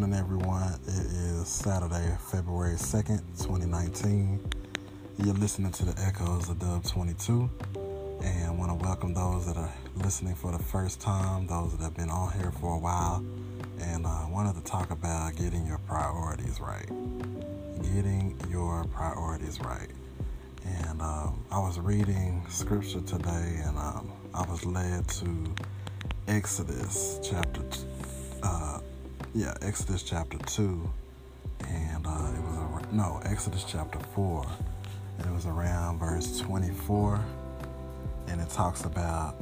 morning, 0.00 0.18
everyone. 0.18 0.72
It 0.88 1.06
is 1.06 1.46
Saturday, 1.46 2.16
February 2.18 2.74
2nd, 2.74 3.20
2019. 3.38 4.40
You're 5.18 5.34
listening 5.34 5.70
to 5.70 5.84
the 5.84 5.94
echoes 6.02 6.48
of 6.48 6.58
Dub 6.58 6.82
22. 6.82 7.48
And 8.24 8.44
I 8.44 8.50
want 8.50 8.72
to 8.72 8.84
welcome 8.84 9.14
those 9.14 9.46
that 9.46 9.56
are 9.56 9.72
listening 9.94 10.34
for 10.34 10.50
the 10.50 10.58
first 10.58 11.00
time, 11.00 11.46
those 11.46 11.76
that 11.76 11.84
have 11.84 11.94
been 11.94 12.10
on 12.10 12.32
here 12.32 12.50
for 12.50 12.74
a 12.74 12.78
while. 12.80 13.24
And 13.78 14.04
I 14.04 14.24
uh, 14.24 14.30
wanted 14.30 14.56
to 14.56 14.64
talk 14.64 14.90
about 14.90 15.36
getting 15.36 15.64
your 15.64 15.78
priorities 15.86 16.60
right. 16.60 16.88
Getting 17.94 18.36
your 18.50 18.86
priorities 18.86 19.60
right. 19.60 19.90
And 20.64 21.00
um, 21.02 21.44
I 21.52 21.60
was 21.60 21.78
reading 21.78 22.44
scripture 22.48 23.00
today, 23.02 23.60
and 23.64 23.78
um, 23.78 24.10
I 24.34 24.44
was 24.50 24.66
led 24.66 25.06
to 25.06 25.54
Exodus 26.26 27.20
chapter, 27.22 27.62
uh, 28.42 28.80
yeah, 29.34 29.52
Exodus 29.62 30.04
chapter 30.04 30.38
two, 30.46 30.88
and 31.68 32.06
uh, 32.06 32.32
it 32.36 32.40
was 32.40 32.56
a, 32.56 32.94
no 32.94 33.20
Exodus 33.24 33.64
chapter 33.66 33.98
four, 34.14 34.46
and 35.18 35.26
it 35.26 35.32
was 35.32 35.46
around 35.46 35.98
verse 35.98 36.38
twenty-four, 36.38 37.20
and 38.28 38.40
it 38.40 38.48
talks 38.50 38.84
about, 38.84 39.34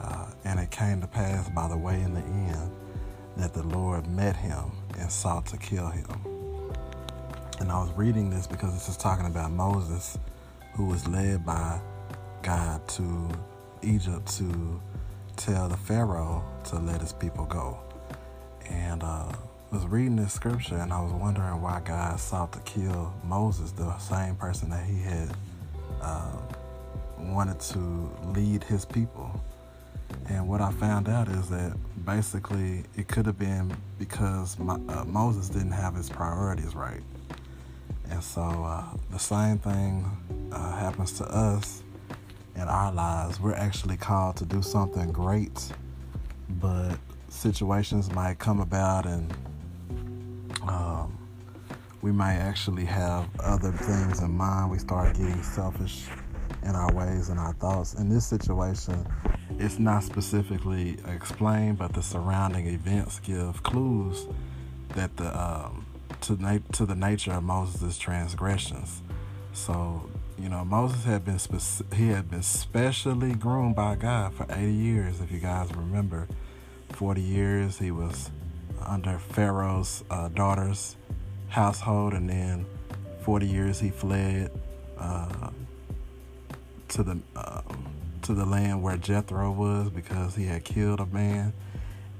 uh, 0.00 0.30
and 0.44 0.58
it 0.58 0.70
came 0.70 1.02
to 1.02 1.06
pass 1.06 1.46
by 1.50 1.68
the 1.68 1.76
way 1.76 2.00
in 2.00 2.14
the 2.14 2.22
end 2.22 2.70
that 3.36 3.52
the 3.52 3.62
Lord 3.64 4.06
met 4.06 4.34
him 4.34 4.72
and 4.98 5.10
sought 5.10 5.44
to 5.46 5.58
kill 5.58 5.88
him. 5.88 6.08
And 7.60 7.70
I 7.70 7.78
was 7.80 7.92
reading 7.92 8.30
this 8.30 8.46
because 8.46 8.72
this 8.72 8.88
is 8.88 8.96
talking 8.96 9.26
about 9.26 9.50
Moses, 9.50 10.18
who 10.74 10.86
was 10.86 11.06
led 11.06 11.44
by 11.44 11.80
God 12.42 12.88
to 12.88 13.28
Egypt 13.82 14.26
to 14.38 14.80
tell 15.36 15.68
the 15.68 15.76
Pharaoh 15.76 16.42
to 16.64 16.78
let 16.78 17.02
his 17.02 17.12
people 17.12 17.44
go. 17.44 17.78
Was 19.74 19.86
reading 19.86 20.14
this 20.14 20.32
scripture 20.32 20.76
and 20.76 20.92
I 20.92 21.02
was 21.02 21.12
wondering 21.12 21.60
why 21.60 21.80
God 21.84 22.20
sought 22.20 22.52
to 22.52 22.60
kill 22.60 23.12
Moses, 23.24 23.72
the 23.72 23.98
same 23.98 24.36
person 24.36 24.70
that 24.70 24.86
he 24.86 25.02
had 25.02 25.28
uh, 26.00 26.36
wanted 27.18 27.58
to 27.58 28.08
lead 28.36 28.62
his 28.62 28.84
people. 28.84 29.42
And 30.28 30.46
what 30.46 30.60
I 30.60 30.70
found 30.70 31.08
out 31.08 31.26
is 31.26 31.48
that 31.48 31.76
basically 32.04 32.84
it 32.96 33.08
could 33.08 33.26
have 33.26 33.36
been 33.36 33.76
because 33.98 34.56
my, 34.60 34.74
uh, 34.74 35.04
Moses 35.06 35.48
didn't 35.48 35.72
have 35.72 35.96
his 35.96 36.08
priorities 36.08 36.76
right. 36.76 37.02
And 38.10 38.22
so 38.22 38.42
uh, 38.42 38.84
the 39.10 39.18
same 39.18 39.58
thing 39.58 40.08
uh, 40.52 40.76
happens 40.76 41.10
to 41.14 41.24
us 41.24 41.82
in 42.54 42.62
our 42.62 42.92
lives. 42.92 43.40
We're 43.40 43.54
actually 43.54 43.96
called 43.96 44.36
to 44.36 44.44
do 44.44 44.62
something 44.62 45.10
great, 45.10 45.72
but 46.60 46.96
situations 47.28 48.12
might 48.12 48.38
come 48.38 48.60
about 48.60 49.04
and 49.04 49.34
um, 50.68 51.18
we 52.02 52.12
might 52.12 52.34
actually 52.34 52.84
have 52.84 53.28
other 53.40 53.72
things 53.72 54.20
in 54.20 54.30
mind. 54.30 54.70
We 54.70 54.78
start 54.78 55.16
getting 55.16 55.42
selfish 55.42 56.06
in 56.62 56.70
our 56.70 56.92
ways 56.92 57.28
and 57.28 57.38
our 57.38 57.54
thoughts. 57.54 57.94
In 57.94 58.08
this 58.08 58.26
situation, 58.26 59.06
it's 59.58 59.78
not 59.78 60.02
specifically 60.02 60.98
explained, 61.06 61.78
but 61.78 61.92
the 61.92 62.02
surrounding 62.02 62.66
events 62.66 63.20
give 63.20 63.62
clues 63.62 64.26
that 64.90 65.16
the 65.16 65.38
um, 65.38 65.86
to 66.22 66.40
na- 66.40 66.58
to 66.72 66.86
the 66.86 66.94
nature 66.94 67.32
of 67.32 67.42
Moses' 67.42 67.98
transgressions. 67.98 69.02
So 69.52 70.08
you 70.38 70.48
know, 70.48 70.64
Moses 70.64 71.04
had 71.04 71.24
been 71.24 71.38
he 71.94 72.08
had 72.08 72.30
been 72.30 72.42
specially 72.42 73.34
groomed 73.34 73.76
by 73.76 73.96
God 73.96 74.34
for 74.34 74.46
80 74.50 74.72
years. 74.72 75.20
If 75.20 75.30
you 75.30 75.38
guys 75.38 75.72
remember, 75.74 76.28
40 76.90 77.20
years 77.20 77.78
he 77.78 77.90
was 77.90 78.30
under 78.86 79.18
Pharaoh's 79.18 80.04
uh, 80.10 80.28
daughter's 80.28 80.96
household, 81.48 82.12
and 82.12 82.28
then 82.28 82.66
40 83.22 83.46
years 83.46 83.80
he 83.80 83.90
fled 83.90 84.50
uh, 84.98 85.50
to 86.88 87.02
the 87.02 87.18
uh, 87.36 87.62
to 88.22 88.32
the 88.32 88.46
land 88.46 88.82
where 88.82 88.96
Jethro 88.96 89.50
was 89.50 89.90
because 89.90 90.34
he 90.34 90.46
had 90.46 90.64
killed 90.64 91.00
a 91.00 91.06
man, 91.06 91.52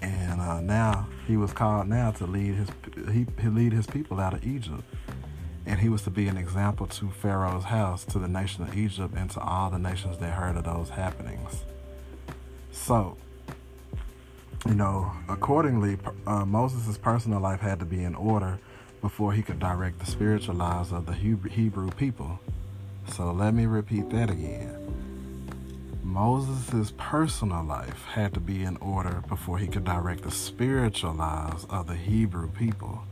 and 0.00 0.40
uh, 0.40 0.60
now 0.60 1.06
he 1.26 1.36
was 1.36 1.52
called 1.52 1.88
now 1.88 2.10
to 2.12 2.26
lead 2.26 2.54
his 2.54 2.68
he, 3.12 3.26
he 3.40 3.48
lead 3.48 3.72
his 3.72 3.86
people 3.86 4.20
out 4.20 4.34
of 4.34 4.44
Egypt 4.44 4.82
and 5.66 5.80
he 5.80 5.88
was 5.88 6.02
to 6.02 6.10
be 6.10 6.28
an 6.28 6.36
example 6.36 6.86
to 6.86 7.10
Pharaoh's 7.10 7.64
house, 7.64 8.04
to 8.06 8.18
the 8.18 8.28
nation 8.28 8.64
of 8.64 8.76
Egypt, 8.76 9.14
and 9.16 9.30
to 9.30 9.40
all 9.40 9.70
the 9.70 9.78
nations 9.78 10.18
that 10.18 10.32
heard 10.32 10.56
of 10.56 10.64
those 10.64 10.90
happenings. 10.90 11.64
So, 12.72 13.16
you 14.66 14.74
know, 14.74 15.12
accordingly, 15.28 15.98
uh, 16.26 16.44
Moses' 16.44 16.96
personal 16.98 17.40
life 17.40 17.60
had 17.60 17.78
to 17.80 17.84
be 17.84 18.04
in 18.04 18.14
order 18.14 18.58
before 19.00 19.32
he 19.32 19.42
could 19.42 19.58
direct 19.58 19.98
the 19.98 20.06
spiritual 20.06 20.54
lives 20.54 20.92
of 20.92 21.06
the 21.06 21.14
Hebrew 21.14 21.90
people. 21.90 22.38
So 23.08 23.32
let 23.32 23.54
me 23.54 23.66
repeat 23.66 24.10
that 24.10 24.30
again. 24.30 24.78
Moses' 26.02 26.92
personal 26.96 27.64
life 27.64 28.04
had 28.04 28.34
to 28.34 28.40
be 28.40 28.62
in 28.62 28.76
order 28.76 29.22
before 29.28 29.58
he 29.58 29.66
could 29.66 29.84
direct 29.84 30.22
the 30.22 30.30
spiritual 30.30 31.14
lives 31.14 31.66
of 31.70 31.86
the 31.86 31.96
Hebrew 31.96 32.48
people 32.50 33.02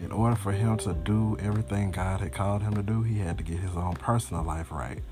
in 0.00 0.12
order 0.12 0.36
for 0.36 0.52
him 0.52 0.76
to 0.78 0.92
do 0.92 1.36
everything 1.40 1.90
God 1.90 2.20
had 2.20 2.32
called 2.32 2.62
him 2.62 2.74
to 2.74 2.82
do, 2.82 3.02
he 3.02 3.18
had 3.18 3.38
to 3.38 3.44
get 3.44 3.58
his 3.58 3.76
own 3.76 3.94
personal 3.94 4.42
life 4.42 4.70
right. 4.70 5.02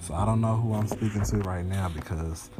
So 0.00 0.14
I 0.14 0.24
don't 0.24 0.40
know 0.40 0.56
who 0.56 0.74
I'm 0.74 0.88
speaking 0.88 1.22
to 1.22 1.38
right 1.38 1.64
now 1.64 1.88
because, 1.88 2.50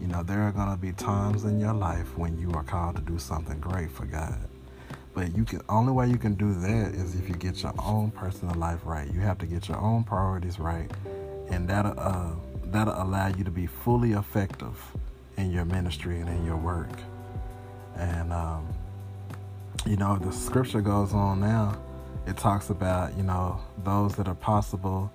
you 0.00 0.06
know, 0.06 0.22
there 0.22 0.42
are 0.42 0.52
going 0.52 0.70
to 0.70 0.76
be 0.76 0.92
times 0.92 1.44
in 1.44 1.58
your 1.58 1.72
life 1.72 2.16
when 2.16 2.38
you 2.38 2.52
are 2.52 2.62
called 2.62 2.96
to 2.96 3.02
do 3.02 3.18
something 3.18 3.58
great 3.60 3.90
for 3.90 4.04
God. 4.04 4.38
But 5.14 5.36
you 5.36 5.44
can 5.44 5.60
only 5.68 5.92
way 5.92 6.08
you 6.08 6.18
can 6.18 6.34
do 6.34 6.52
that 6.54 6.94
is 6.94 7.14
if 7.14 7.28
you 7.28 7.36
get 7.36 7.62
your 7.62 7.74
own 7.78 8.10
personal 8.10 8.54
life 8.56 8.80
right. 8.84 9.08
You 9.12 9.20
have 9.20 9.38
to 9.38 9.46
get 9.46 9.68
your 9.68 9.78
own 9.78 10.02
priorities 10.02 10.58
right, 10.58 10.90
and 11.50 11.68
that'll 11.68 11.98
uh, 11.98 12.32
that'll 12.64 13.00
allow 13.00 13.28
you 13.28 13.44
to 13.44 13.50
be 13.50 13.66
fully 13.66 14.12
effective 14.12 14.76
in 15.36 15.52
your 15.52 15.64
ministry 15.64 16.20
and 16.20 16.28
in 16.28 16.44
your 16.44 16.56
work. 16.56 16.90
And 17.96 18.32
um, 18.32 18.66
you 19.86 19.96
know, 19.96 20.16
the 20.16 20.32
scripture 20.32 20.80
goes 20.80 21.12
on 21.12 21.40
now. 21.40 21.78
It 22.26 22.38
talks 22.38 22.70
about, 22.70 23.16
you 23.16 23.22
know, 23.22 23.60
those 23.84 24.16
that 24.16 24.28
are 24.28 24.34
possible. 24.34 25.12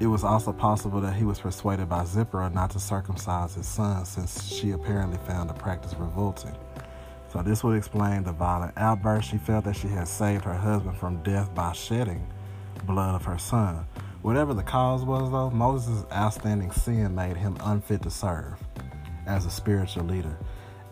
It 0.00 0.06
was 0.06 0.24
also 0.24 0.52
possible 0.52 1.00
that 1.02 1.14
he 1.14 1.24
was 1.24 1.38
persuaded 1.38 1.88
by 1.88 2.04
Zipporah 2.04 2.50
not 2.50 2.70
to 2.70 2.80
circumcise 2.80 3.54
his 3.54 3.66
son 3.66 4.04
since 4.04 4.44
she 4.44 4.70
apparently 4.70 5.18
found 5.26 5.50
the 5.50 5.54
practice 5.54 5.94
revolting. 5.94 6.56
So 7.32 7.42
this 7.42 7.62
would 7.62 7.76
explain 7.76 8.24
the 8.24 8.32
violent 8.32 8.72
outburst. 8.76 9.30
She 9.30 9.38
felt 9.38 9.64
that 9.66 9.76
she 9.76 9.88
had 9.88 10.08
saved 10.08 10.44
her 10.44 10.54
husband 10.54 10.96
from 10.96 11.22
death 11.22 11.54
by 11.54 11.72
shedding 11.72 12.26
blood 12.86 13.14
of 13.14 13.24
her 13.26 13.38
son. 13.38 13.86
Whatever 14.22 14.54
the 14.54 14.62
cause 14.62 15.04
was, 15.04 15.30
though, 15.30 15.50
Moses' 15.50 16.04
outstanding 16.12 16.72
sin 16.72 17.14
made 17.14 17.36
him 17.36 17.56
unfit 17.60 18.02
to 18.02 18.10
serve 18.10 18.58
as 19.26 19.46
a 19.46 19.50
spiritual 19.50 20.04
leader 20.04 20.36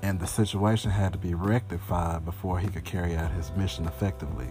and 0.03 0.21
the 0.21 0.27
situation 0.27 0.91
had 0.91 1.13
to 1.13 1.19
be 1.19 1.35
rectified 1.35 2.25
before 2.25 2.59
he 2.59 2.69
could 2.69 2.85
carry 2.85 3.17
out 3.17 3.33
his 3.33 3.51
mission 3.53 3.87
effectively. 3.87 4.49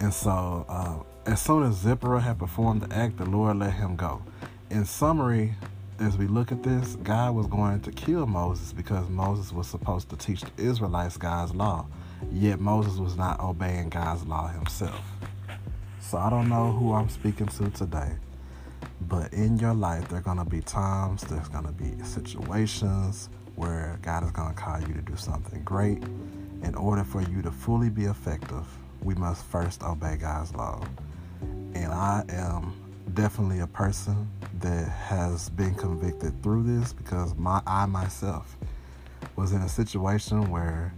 And 0.00 0.12
so, 0.12 0.64
uh, 0.68 0.98
as 1.26 1.42
soon 1.42 1.64
as 1.64 1.74
Zipporah 1.74 2.20
had 2.20 2.38
performed 2.38 2.82
the 2.82 2.96
act, 2.96 3.16
the 3.16 3.24
Lord 3.24 3.58
let 3.58 3.72
him 3.72 3.96
go. 3.96 4.22
In 4.70 4.84
summary, 4.84 5.54
as 5.98 6.16
we 6.16 6.28
look 6.28 6.52
at 6.52 6.62
this, 6.62 6.94
God 7.02 7.34
was 7.34 7.48
going 7.48 7.80
to 7.80 7.90
kill 7.90 8.26
Moses 8.26 8.72
because 8.72 9.08
Moses 9.08 9.52
was 9.52 9.66
supposed 9.66 10.08
to 10.10 10.16
teach 10.16 10.42
the 10.42 10.62
Israelites 10.62 11.16
God's 11.16 11.52
law, 11.52 11.86
yet 12.30 12.60
Moses 12.60 12.98
was 12.98 13.16
not 13.16 13.40
obeying 13.40 13.88
God's 13.88 14.24
law 14.24 14.46
himself. 14.46 15.02
So 16.00 16.16
I 16.16 16.30
don't 16.30 16.48
know 16.48 16.70
who 16.70 16.94
I'm 16.94 17.08
speaking 17.08 17.48
to 17.48 17.70
today, 17.70 18.12
but 19.00 19.32
in 19.32 19.58
your 19.58 19.74
life, 19.74 20.08
there 20.08 20.18
are 20.18 20.22
going 20.22 20.38
to 20.38 20.44
be 20.44 20.60
times, 20.60 21.22
there's 21.22 21.48
going 21.48 21.66
to 21.66 21.72
be 21.72 22.04
situations, 22.04 23.30
where 23.56 23.98
God 24.02 24.22
is 24.22 24.30
going 24.30 24.54
to 24.54 24.60
call 24.60 24.80
you 24.80 24.94
to 24.94 25.02
do 25.02 25.16
something 25.16 25.64
great. 25.64 26.04
In 26.62 26.76
order 26.76 27.02
for 27.02 27.22
you 27.22 27.42
to 27.42 27.50
fully 27.50 27.90
be 27.90 28.04
effective, 28.04 28.64
we 29.02 29.14
must 29.16 29.44
first 29.46 29.82
obey 29.82 30.16
God's 30.16 30.54
law. 30.54 30.86
And 31.86 31.94
I 31.94 32.24
am 32.30 32.74
definitely 33.14 33.60
a 33.60 33.66
person 33.68 34.28
that 34.58 34.88
has 34.88 35.50
been 35.50 35.72
convicted 35.76 36.42
through 36.42 36.64
this 36.64 36.92
because 36.92 37.36
my 37.36 37.62
I 37.64 37.86
myself 37.86 38.56
was 39.36 39.52
in 39.52 39.62
a 39.62 39.68
situation 39.68 40.50
where 40.50 40.92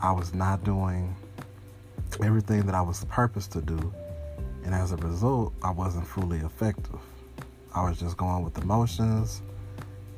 I 0.00 0.10
was 0.10 0.34
not 0.34 0.64
doing 0.64 1.14
everything 2.24 2.66
that 2.66 2.74
I 2.74 2.82
was 2.82 3.04
purposed 3.04 3.52
to 3.52 3.60
do, 3.60 3.94
and 4.64 4.74
as 4.74 4.90
a 4.90 4.96
result, 4.96 5.52
I 5.62 5.70
wasn't 5.70 6.08
fully 6.08 6.38
effective. 6.38 6.98
I 7.72 7.88
was 7.88 8.00
just 8.00 8.16
going 8.16 8.42
with 8.42 8.54
the 8.54 8.64
motions, 8.64 9.42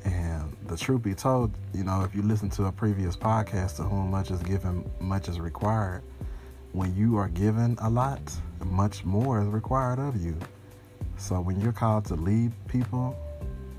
and 0.05 0.57
the 0.65 0.75
truth 0.75 1.03
be 1.03 1.13
told, 1.13 1.51
you 1.71 1.83
know, 1.83 2.01
if 2.01 2.15
you 2.15 2.23
listen 2.23 2.49
to 2.49 2.65
a 2.65 2.71
previous 2.71 3.15
podcast, 3.15 3.75
to 3.75 3.83
whom 3.83 4.09
much 4.09 4.31
is 4.31 4.41
given, 4.41 4.89
much 4.99 5.29
is 5.29 5.39
required. 5.39 6.01
When 6.75 6.93
you 6.93 7.15
are 7.15 7.29
given 7.29 7.77
a 7.79 7.89
lot, 7.89 8.19
much 8.65 9.05
more 9.05 9.39
is 9.39 9.47
required 9.47 9.97
of 9.97 10.21
you. 10.21 10.37
So 11.15 11.39
when 11.39 11.61
you're 11.61 11.71
called 11.71 12.03
to 12.07 12.15
lead 12.15 12.51
people, 12.67 13.15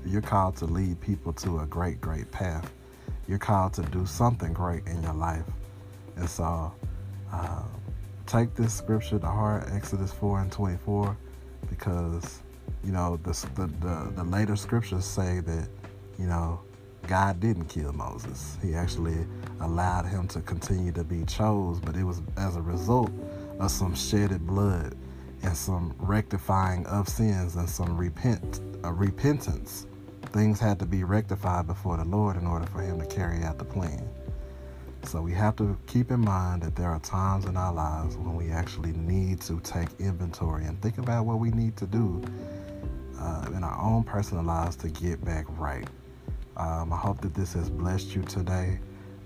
you're 0.03 0.23
called 0.23 0.55
to 0.57 0.65
lead 0.65 0.99
people 0.99 1.31
to 1.33 1.59
a 1.59 1.67
great, 1.67 2.01
great 2.01 2.31
path. 2.31 2.73
You're 3.27 3.37
called 3.37 3.73
to 3.73 3.83
do 3.83 4.07
something 4.07 4.51
great 4.51 4.87
in 4.87 5.03
your 5.03 5.13
life. 5.13 5.43
And 6.15 6.27
so, 6.27 6.73
uh, 7.31 7.61
take 8.25 8.55
this 8.55 8.73
scripture 8.73 9.19
to 9.19 9.27
heart, 9.27 9.69
Exodus 9.71 10.11
4 10.13 10.39
and 10.39 10.51
24, 10.51 11.15
because, 11.69 12.39
you 12.83 12.93
know, 12.93 13.19
the, 13.21 13.33
the, 13.53 13.67
the, 13.79 14.11
the 14.15 14.23
later 14.23 14.55
scriptures 14.55 15.05
say 15.05 15.39
that, 15.41 15.69
you 16.17 16.25
know, 16.25 16.61
God 17.05 17.39
didn't 17.39 17.65
kill 17.65 17.93
Moses. 17.93 18.57
He 18.61 18.73
actually 18.73 19.25
allowed 19.61 20.05
him 20.05 20.27
to 20.29 20.41
continue 20.41 20.91
to 20.93 21.03
be 21.03 21.23
chose, 21.25 21.79
but 21.79 21.95
it 21.95 22.03
was 22.03 22.21
as 22.37 22.55
a 22.55 22.61
result 22.61 23.11
of 23.59 23.71
some 23.71 23.95
shedded 23.95 24.45
blood 24.45 24.95
and 25.43 25.55
some 25.55 25.93
rectifying 25.99 26.85
of 26.87 27.07
sins 27.07 27.55
and 27.55 27.69
some 27.69 27.95
repent 27.97 28.59
uh, 28.83 28.91
repentance. 28.91 29.85
Things 30.33 30.59
had 30.59 30.79
to 30.79 30.85
be 30.85 31.03
rectified 31.03 31.67
before 31.67 31.97
the 31.97 32.05
Lord 32.05 32.35
in 32.35 32.45
order 32.45 32.65
for 32.65 32.81
him 32.81 32.99
to 32.99 33.05
carry 33.05 33.43
out 33.43 33.57
the 33.57 33.65
plan. 33.65 34.07
So 35.03 35.21
we 35.21 35.31
have 35.33 35.55
to 35.55 35.77
keep 35.87 36.11
in 36.11 36.19
mind 36.19 36.63
that 36.63 36.75
there 36.75 36.89
are 36.89 36.99
times 36.99 37.45
in 37.45 37.55
our 37.55 37.73
lives 37.73 38.17
when 38.17 38.35
we 38.35 38.49
actually 38.49 38.91
need 38.91 39.39
to 39.41 39.59
take 39.61 39.87
inventory 39.99 40.65
and 40.65 40.81
think 40.81 40.97
about 40.97 41.25
what 41.25 41.39
we 41.39 41.49
need 41.51 41.77
to 41.77 41.87
do 41.87 42.21
uh, 43.19 43.45
in 43.55 43.63
our 43.63 43.81
own 43.81 44.03
personal 44.03 44.43
lives 44.43 44.75
to 44.77 44.89
get 44.89 45.23
back 45.23 45.45
right. 45.57 45.87
Um, 46.57 46.91
I 46.91 46.97
hope 46.97 47.21
that 47.21 47.35
this 47.35 47.53
has 47.53 47.69
blessed 47.69 48.15
you 48.15 48.23
today. 48.23 48.79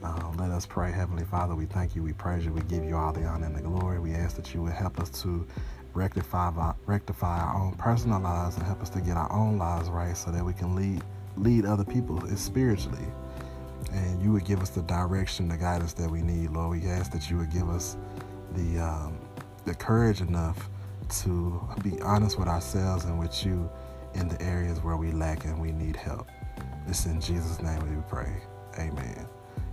Uh, 0.04 0.32
let 0.38 0.52
us 0.52 0.66
pray. 0.66 0.92
Heavenly 0.92 1.24
Father, 1.24 1.56
we 1.56 1.66
thank 1.66 1.96
you, 1.96 2.04
we 2.04 2.12
praise 2.12 2.44
you, 2.44 2.52
we 2.52 2.62
give 2.62 2.84
you 2.84 2.98
all 2.98 3.14
the 3.14 3.24
honor 3.24 3.46
and 3.46 3.56
the 3.56 3.62
glory. 3.62 4.00
We 4.00 4.14
ask 4.14 4.36
that 4.36 4.54
you 4.54 4.62
would 4.64 4.74
help 4.74 5.00
us 5.00 5.10
to 5.22 5.48
rectify 5.94 6.74
rectify 6.86 7.40
our 7.40 7.56
own 7.56 7.74
personal 7.76 8.20
lives 8.20 8.58
and 8.58 8.66
help 8.66 8.82
us 8.82 8.90
to 8.90 9.00
get 9.00 9.16
our 9.16 9.32
own 9.32 9.58
lives 9.58 9.90
right 9.90 10.16
so 10.16 10.32
that 10.32 10.44
we 10.44 10.54
can 10.54 10.76
lead 10.76 11.04
lead 11.38 11.66
other 11.66 11.86
people 11.86 12.22
spiritually. 12.36 13.08
And 13.94 14.22
you 14.22 14.34
would 14.34 14.46
give 14.46 14.62
us 14.62 14.70
the 14.70 14.82
direction, 14.82 15.48
the 15.48 15.58
guidance 15.58 15.94
that 15.94 16.10
we 16.10 16.22
need, 16.22 16.50
Lord. 16.50 16.82
We 16.82 16.88
ask 16.88 17.12
that 17.14 17.30
you 17.30 17.38
would 17.38 17.52
give 17.52 17.70
us 17.70 17.96
the 18.56 18.80
um, 18.80 19.18
the 19.64 19.74
courage 19.74 20.20
enough 20.20 20.70
to 21.22 21.62
be 21.82 22.02
honest 22.02 22.38
with 22.38 22.50
ourselves 22.50 23.06
and 23.06 23.18
with 23.18 23.46
you 23.46 23.70
in 24.16 24.28
the 24.28 24.42
areas 24.42 24.82
where 24.84 24.98
we 24.98 25.12
lack 25.14 25.46
and 25.46 25.62
we 25.62 25.72
need 25.72 25.96
help. 25.96 26.28
It's 26.88 27.06
in 27.06 27.22
Jesus' 27.22 27.62
name 27.62 27.80
we 27.96 28.02
pray. 28.10 28.34
Amen. 28.78 29.28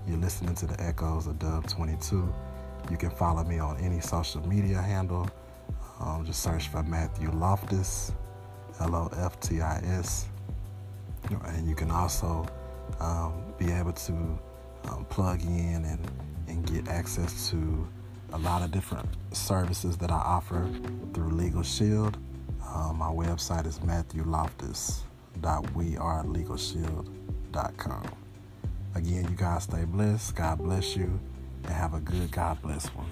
You're 0.07 0.19
listening 0.19 0.55
to 0.57 0.67
the 0.67 0.81
Echoes 0.81 1.27
of 1.27 1.39
Dub 1.39 1.67
22. 1.67 2.33
You 2.91 2.97
can 2.97 3.11
follow 3.11 3.45
me 3.45 3.59
on 3.59 3.79
any 3.79 4.01
social 4.01 4.47
media 4.47 4.81
handle. 4.81 5.29
Um, 6.01 6.25
just 6.25 6.43
search 6.43 6.69
for 6.69 6.83
Matthew 6.83 7.31
Loftis, 7.31 8.13
L 8.81 8.95
O 8.95 9.11
F 9.17 9.41
T 9.41 9.61
I 9.61 9.79
S. 9.85 10.27
And 11.47 11.69
you 11.69 11.75
can 11.75 11.91
also 11.91 12.47
um, 13.01 13.43
be 13.59 13.73
able 13.73 13.93
to 13.93 14.39
um, 14.91 15.07
plug 15.09 15.43
in 15.43 15.85
and, 15.85 16.11
and 16.47 16.67
get 16.67 16.89
access 16.89 17.51
to 17.51 17.89
a 18.33 18.39
lot 18.39 18.63
of 18.63 18.71
different 18.71 19.09
services 19.33 19.97
that 19.97 20.11
I 20.11 20.19
offer 20.19 20.69
through 21.15 21.31
Legal 21.31 21.63
Shield. 21.63 22.19
Um, 22.67 22.99
my 22.99 23.09
website 23.09 23.67
is 23.67 23.83
Matthew 23.83 24.25
Loftis 24.25 25.01
www.wearelegalshield.com. 25.41 28.09
Again, 28.95 29.25
you 29.25 29.37
guys 29.37 29.65
stay 29.65 29.85
blessed. 29.85 30.37
God 30.37 30.59
bless 30.59 30.97
you. 30.97 31.21
And 31.65 31.73
have 31.73 31.95
a 31.95 32.01
good 32.01 32.31
God 32.31 32.63
bless 32.63 32.87
one. 32.89 33.07